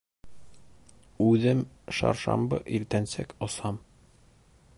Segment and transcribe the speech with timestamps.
[1.27, 1.61] Үҙем
[1.99, 3.83] шаршамбы иртәнсәк осам